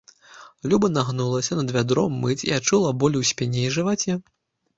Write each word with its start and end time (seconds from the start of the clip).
Люба 0.71 0.87
нагнулася 0.93 1.57
над 1.59 1.73
вядром 1.75 2.15
мыць 2.25 2.39
і 2.47 2.51
адчула 2.59 2.89
боль 3.05 3.19
у 3.21 3.23
спіне 3.35 3.61
і 3.69 3.73
жываце. 3.79 4.19